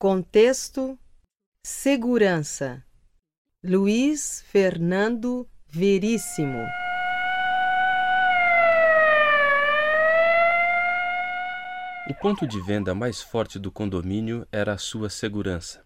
Contexto: 0.00 0.96
Segurança. 1.66 2.86
Luiz 3.64 4.42
Fernando 4.42 5.44
Veríssimo. 5.66 6.64
O 12.08 12.14
ponto 12.14 12.46
de 12.46 12.60
venda 12.60 12.94
mais 12.94 13.20
forte 13.20 13.58
do 13.58 13.72
condomínio 13.72 14.46
era 14.52 14.74
a 14.74 14.78
sua 14.78 15.10
segurança. 15.10 15.84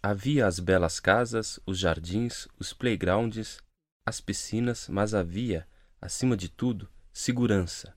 Havia 0.00 0.46
as 0.46 0.60
belas 0.60 1.00
casas, 1.00 1.58
os 1.66 1.80
jardins, 1.80 2.46
os 2.56 2.72
playgrounds, 2.72 3.58
as 4.06 4.20
piscinas, 4.20 4.88
mas 4.88 5.12
havia, 5.12 5.66
acima 6.00 6.36
de 6.36 6.48
tudo, 6.48 6.88
segurança. 7.12 7.92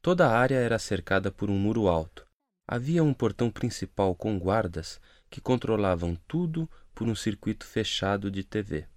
Toda 0.00 0.28
a 0.28 0.38
área 0.38 0.58
era 0.58 0.78
cercada 0.78 1.32
por 1.32 1.50
um 1.50 1.58
muro 1.58 1.88
alto. 1.88 2.25
Havia 2.68 3.04
um 3.04 3.14
portão 3.14 3.50
principal 3.50 4.14
com 4.14 4.38
guardas 4.38 5.00
que 5.30 5.40
controlavam 5.40 6.16
tudo 6.26 6.68
por 6.94 7.06
um 7.06 7.14
circuito 7.14 7.64
fechado 7.64 8.30
de 8.30 8.42
TV. 8.42 8.88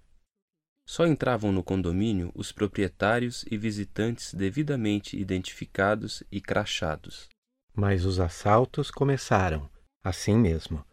Só 0.88 1.06
entravam 1.06 1.52
no 1.52 1.62
condomínio 1.62 2.32
os 2.34 2.50
proprietários 2.50 3.44
e 3.48 3.56
visitantes 3.56 4.34
devidamente 4.34 5.16
identificados 5.16 6.24
e 6.32 6.40
crachados. 6.40 7.28
Mas 7.72 8.04
os 8.04 8.18
assaltos 8.18 8.90
começaram, 8.90 9.70
assim 10.02 10.36
mesmo. 10.36 10.84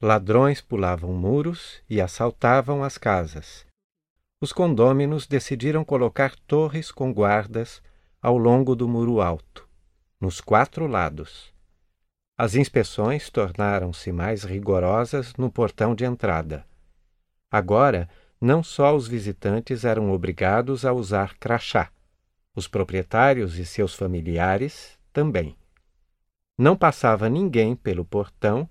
Ladrões 0.00 0.60
pulavam 0.60 1.12
muros 1.12 1.82
e 1.90 2.00
assaltavam 2.00 2.84
as 2.84 2.96
casas. 2.96 3.66
Os 4.40 4.52
condôminos 4.52 5.26
decidiram 5.26 5.84
colocar 5.84 6.34
torres 6.46 6.92
com 6.92 7.12
guardas 7.12 7.82
ao 8.22 8.38
longo 8.38 8.76
do 8.76 8.88
muro 8.88 9.20
alto, 9.20 9.68
nos 10.20 10.40
quatro 10.40 10.86
lados. 10.86 11.52
As 12.42 12.54
inspeções 12.54 13.28
tornaram-se 13.28 14.10
mais 14.10 14.44
rigorosas 14.44 15.34
no 15.36 15.52
portão 15.52 15.94
de 15.94 16.06
entrada. 16.06 16.64
Agora, 17.50 18.08
não 18.40 18.62
só 18.62 18.96
os 18.96 19.06
visitantes 19.06 19.84
eram 19.84 20.10
obrigados 20.10 20.86
a 20.86 20.92
usar 20.94 21.36
crachá, 21.36 21.92
os 22.56 22.66
proprietários 22.66 23.58
e 23.58 23.66
seus 23.66 23.94
familiares 23.94 24.98
também. 25.12 25.54
Não 26.56 26.74
passava 26.74 27.28
ninguém 27.28 27.76
pelo 27.76 28.06
portão 28.06 28.66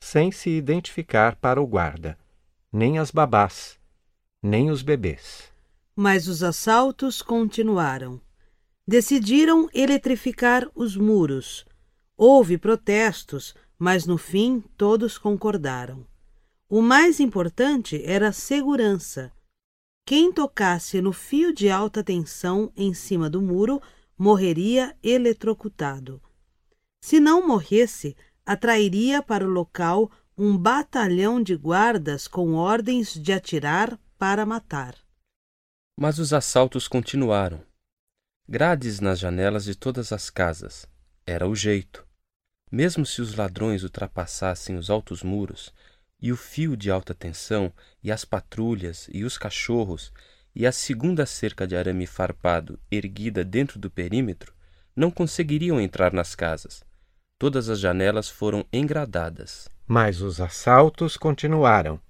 sem 0.00 0.32
se 0.32 0.48
identificar 0.48 1.36
para 1.36 1.60
o 1.60 1.66
guarda, 1.66 2.16
nem 2.72 2.98
as 2.98 3.10
babás, 3.10 3.78
nem 4.42 4.70
os 4.70 4.80
bebês. 4.80 5.52
Mas 5.94 6.26
os 6.26 6.42
assaltos 6.42 7.20
continuaram. 7.20 8.18
Decidiram 8.88 9.68
eletrificar 9.74 10.66
os 10.74 10.96
muros 10.96 11.66
Houve 12.22 12.58
protestos, 12.58 13.54
mas 13.78 14.04
no 14.04 14.18
fim 14.18 14.60
todos 14.76 15.16
concordaram. 15.16 16.06
O 16.68 16.82
mais 16.82 17.18
importante 17.18 18.02
era 18.04 18.28
a 18.28 18.32
segurança. 18.32 19.32
Quem 20.04 20.30
tocasse 20.30 21.00
no 21.00 21.14
fio 21.14 21.50
de 21.50 21.70
alta 21.70 22.04
tensão 22.04 22.70
em 22.76 22.92
cima 22.92 23.30
do 23.30 23.40
muro 23.40 23.80
morreria 24.18 24.94
eletrocutado. 25.02 26.20
Se 27.02 27.18
não 27.18 27.48
morresse, 27.48 28.14
atrairia 28.44 29.22
para 29.22 29.46
o 29.46 29.50
local 29.50 30.10
um 30.36 30.58
batalhão 30.58 31.42
de 31.42 31.56
guardas 31.56 32.28
com 32.28 32.52
ordens 32.52 33.14
de 33.14 33.32
atirar 33.32 33.98
para 34.18 34.44
matar. 34.44 34.94
Mas 35.98 36.18
os 36.18 36.34
assaltos 36.34 36.86
continuaram. 36.86 37.64
Grades 38.46 39.00
nas 39.00 39.18
janelas 39.18 39.64
de 39.64 39.74
todas 39.74 40.12
as 40.12 40.28
casas. 40.28 40.86
Era 41.26 41.48
o 41.48 41.56
jeito. 41.56 42.09
Mesmo 42.70 43.04
se 43.04 43.20
os 43.20 43.34
ladrões 43.34 43.82
ultrapassassem 43.82 44.76
os 44.76 44.90
altos 44.90 45.22
muros, 45.22 45.74
e 46.22 46.30
o 46.30 46.36
fio 46.36 46.76
de 46.76 46.90
alta 46.90 47.14
tensão, 47.14 47.72
e 48.02 48.12
as 48.12 48.24
patrulhas, 48.24 49.08
e 49.12 49.24
os 49.24 49.36
cachorros, 49.36 50.12
e 50.54 50.66
a 50.66 50.72
segunda 50.72 51.26
cerca 51.26 51.66
de 51.66 51.74
arame 51.74 52.06
farpado 52.06 52.78
erguida 52.90 53.44
dentro 53.44 53.78
do 53.78 53.90
perímetro, 53.90 54.52
não 54.94 55.10
conseguiriam 55.10 55.80
entrar 55.80 56.12
nas 56.12 56.34
casas. 56.34 56.84
Todas 57.38 57.68
as 57.68 57.80
janelas 57.80 58.28
foram 58.28 58.64
engradadas. 58.72 59.68
Mas 59.86 60.20
os 60.20 60.40
assaltos 60.40 61.16
continuaram. 61.16 62.00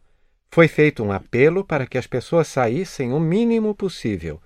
Foi 0.53 0.67
feito 0.67 1.03
um 1.03 1.13
apelo 1.13 1.65
para 1.65 1.87
que 1.87 1.97
as 1.97 2.07
pessoas 2.07 2.49
saíssem 2.49 3.13
o 3.13 3.21
mínimo 3.21 3.75
possível 3.75 4.43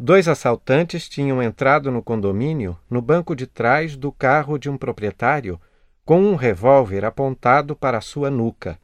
Dois 0.00 0.28
assaltantes 0.28 1.08
tinham 1.08 1.42
entrado 1.42 1.90
no 1.90 2.00
condomínio 2.00 2.78
no 2.88 3.02
banco 3.02 3.34
de 3.34 3.48
trás 3.48 3.96
do 3.96 4.12
carro 4.12 4.56
de 4.56 4.70
um 4.70 4.78
proprietário 4.78 5.60
com 6.04 6.20
um 6.20 6.36
revólver 6.36 7.04
apontado 7.04 7.74
para 7.74 8.00
sua 8.00 8.30
nuca. 8.30 8.78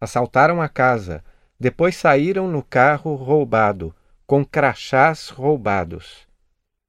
Assaltaram 0.00 0.62
a 0.62 0.68
casa, 0.68 1.24
depois 1.58 1.96
saíram 1.96 2.46
no 2.46 2.62
carro 2.62 3.16
roubado, 3.16 3.92
com 4.24 4.44
crachás 4.44 5.30
roubados. 5.30 6.28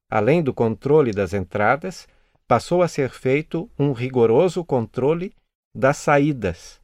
Além 0.08 0.40
do 0.40 0.54
controle 0.54 1.10
das 1.10 1.34
entradas, 1.34 2.06
passou 2.46 2.80
a 2.80 2.86
ser 2.86 3.10
feito 3.10 3.68
um 3.76 3.92
rigoroso 3.92 4.64
controle 4.64 5.34
das 5.74 5.96
saídas. 5.96 6.80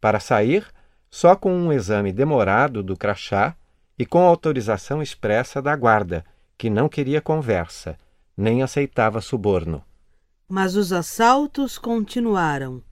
Para 0.00 0.18
sair, 0.18 0.66
só 1.08 1.36
com 1.36 1.52
um 1.52 1.72
exame 1.72 2.12
demorado 2.12 2.82
do 2.82 2.96
crachá 2.96 3.56
e 3.98 4.04
com 4.04 4.20
autorização 4.20 5.02
expressa 5.02 5.62
da 5.62 5.74
guarda, 5.74 6.24
que 6.58 6.68
não 6.68 6.88
queria 6.88 7.20
conversa, 7.20 7.98
nem 8.36 8.62
aceitava 8.62 9.20
suborno. 9.20 9.82
Mas 10.48 10.76
os 10.76 10.92
assaltos 10.92 11.78
continuaram. 11.78 12.82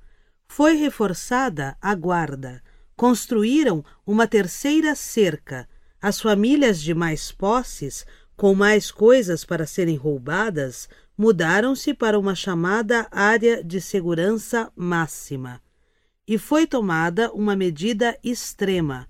Foi 0.48 0.74
reforçada 0.74 1.76
a 1.80 1.94
guarda. 1.94 2.62
Construíram 2.96 3.84
uma 4.06 4.26
terceira 4.26 4.94
cerca. 4.94 5.68
As 6.00 6.20
famílias 6.20 6.80
de 6.80 6.94
mais 6.94 7.30
posses, 7.30 8.04
com 8.36 8.54
mais 8.54 8.90
coisas 8.90 9.44
para 9.44 9.66
serem 9.66 9.96
roubadas, 9.96 10.88
mudaram-se 11.16 11.94
para 11.94 12.18
uma 12.18 12.34
chamada 12.34 13.06
área 13.10 13.62
de 13.62 13.80
segurança 13.80 14.70
máxima. 14.74 15.60
E 16.26 16.38
foi 16.38 16.66
tomada 16.66 17.32
uma 17.32 17.54
medida 17.54 18.18
extrema. 18.22 19.06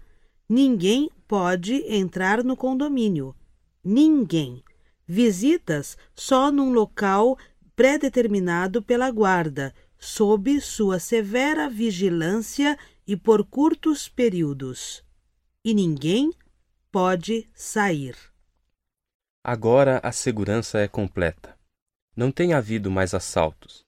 Ninguém 0.49 1.11
pode 1.27 1.75
entrar 1.87 2.43
no 2.43 2.57
condomínio. 2.57 3.35
Ninguém. 3.83 4.63
Visitas 5.07 5.97
só 6.15 6.51
num 6.51 6.73
local 6.73 7.37
pré-determinado 7.77 8.83
pela 8.83 9.11
guarda, 9.11 9.75
sob 9.99 10.61
sua 10.61 10.99
severa 10.99 11.69
vigilância 11.69 12.79
e 13.07 13.17
por 13.17 13.45
curtos 13.45 14.09
períodos. 14.09 15.05
E 15.65 15.75
ninguém 15.75 16.33
pode 16.91 17.49
sair. 17.55 18.17
Agora 19.43 20.01
a 20.03 20.13
segurança 20.13 20.79
é 20.79 20.89
completa. 20.89 21.55
Não 22.17 22.31
tem 22.31 22.55
havido 22.55 22.91
mais 22.91 23.13
assaltos. 23.13 23.83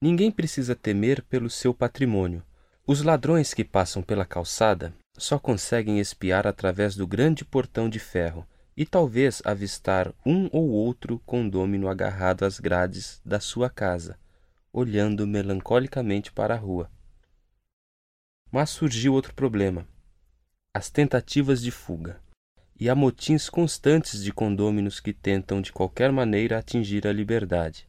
Ninguém 0.00 0.30
precisa 0.30 0.74
temer 0.74 1.22
pelo 1.22 1.50
seu 1.50 1.74
patrimônio. 1.74 2.42
Os 2.86 3.02
ladrões 3.02 3.52
que 3.52 3.64
passam 3.64 4.02
pela 4.02 4.24
calçada 4.24 4.94
só 5.16 5.38
conseguem 5.38 6.00
espiar 6.00 6.46
através 6.46 6.96
do 6.96 7.06
grande 7.06 7.44
portão 7.44 7.88
de 7.88 7.98
ferro 7.98 8.46
e 8.76 8.84
talvez 8.84 9.40
avistar 9.44 10.12
um 10.26 10.48
ou 10.52 10.68
outro 10.68 11.20
condômino 11.20 11.88
agarrado 11.88 12.44
às 12.44 12.58
grades 12.58 13.20
da 13.24 13.38
sua 13.38 13.70
casa, 13.70 14.18
olhando 14.72 15.26
melancolicamente 15.26 16.32
para 16.32 16.54
a 16.54 16.58
rua. 16.58 16.90
Mas 18.50 18.70
surgiu 18.70 19.14
outro 19.14 19.34
problema: 19.34 19.86
as 20.74 20.90
tentativas 20.90 21.62
de 21.62 21.70
fuga 21.70 22.20
e 22.78 22.88
há 22.88 22.94
motins 22.94 23.48
constantes 23.48 24.22
de 24.22 24.32
condôminos 24.32 24.98
que 24.98 25.12
tentam 25.12 25.62
de 25.62 25.72
qualquer 25.72 26.10
maneira 26.10 26.58
atingir 26.58 27.06
a 27.06 27.12
liberdade. 27.12 27.88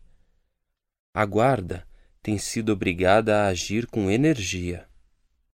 A 1.12 1.26
guarda 1.26 1.88
tem 2.22 2.38
sido 2.38 2.72
obrigada 2.72 3.42
a 3.42 3.48
agir 3.48 3.88
com 3.88 4.12
energia 4.12 4.88